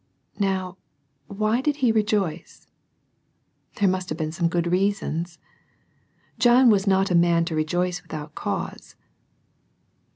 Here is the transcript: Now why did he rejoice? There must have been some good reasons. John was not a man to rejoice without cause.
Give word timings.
Now 0.39 0.79
why 1.27 1.61
did 1.61 1.75
he 1.85 1.91
rejoice? 1.91 2.65
There 3.75 3.87
must 3.87 4.09
have 4.09 4.17
been 4.17 4.31
some 4.31 4.47
good 4.49 4.65
reasons. 4.65 5.37
John 6.39 6.71
was 6.71 6.87
not 6.87 7.11
a 7.11 7.13
man 7.15 7.45
to 7.45 7.55
rejoice 7.55 8.01
without 8.01 8.33
cause. 8.33 8.95